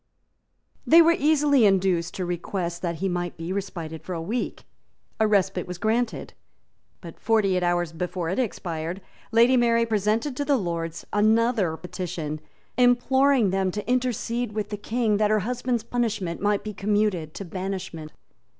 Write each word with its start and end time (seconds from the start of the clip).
They 0.87 0.99
were 1.03 1.15
easily 1.15 1.63
induced 1.63 2.15
to 2.15 2.25
request 2.25 2.81
that 2.81 2.95
he 2.95 3.07
might 3.07 3.37
be 3.37 3.53
respited 3.53 4.01
for 4.01 4.15
a 4.15 4.19
week. 4.19 4.63
A 5.19 5.27
respite 5.27 5.67
was 5.67 5.77
granted; 5.77 6.33
but, 7.01 7.19
forty 7.19 7.55
eight 7.55 7.61
hours 7.61 7.93
before 7.93 8.27
it 8.29 8.39
expired, 8.39 8.99
Lady 9.31 9.55
Mary 9.55 9.85
presented 9.85 10.35
to 10.37 10.43
the 10.43 10.57
Lords 10.57 11.05
another 11.13 11.77
petition, 11.77 12.41
imploring 12.79 13.51
them 13.51 13.69
to 13.69 13.87
intercede 13.87 14.53
with 14.53 14.69
the 14.69 14.75
King 14.77 15.17
that 15.17 15.29
her 15.29 15.41
husband's 15.41 15.83
punishment 15.83 16.41
might 16.41 16.63
be 16.63 16.73
commuted 16.73 17.35
to 17.35 17.45
banishment. 17.45 18.11